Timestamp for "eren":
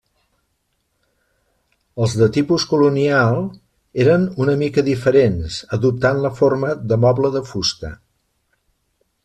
4.05-4.25